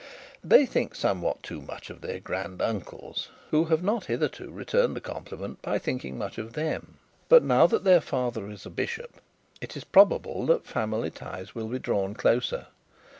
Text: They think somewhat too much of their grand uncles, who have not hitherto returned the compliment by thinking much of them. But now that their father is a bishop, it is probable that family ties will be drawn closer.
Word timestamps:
They 0.43 0.65
think 0.65 0.95
somewhat 0.95 1.43
too 1.43 1.61
much 1.61 1.91
of 1.91 2.01
their 2.01 2.19
grand 2.19 2.59
uncles, 2.59 3.29
who 3.51 3.65
have 3.65 3.83
not 3.83 4.05
hitherto 4.05 4.49
returned 4.49 4.95
the 4.95 4.99
compliment 4.99 5.61
by 5.61 5.77
thinking 5.77 6.17
much 6.17 6.39
of 6.39 6.53
them. 6.53 6.97
But 7.29 7.43
now 7.43 7.67
that 7.67 7.83
their 7.83 8.01
father 8.01 8.49
is 8.49 8.65
a 8.65 8.71
bishop, 8.71 9.21
it 9.61 9.77
is 9.77 9.83
probable 9.83 10.47
that 10.47 10.65
family 10.65 11.11
ties 11.11 11.53
will 11.53 11.67
be 11.67 11.77
drawn 11.77 12.15
closer. 12.15 12.65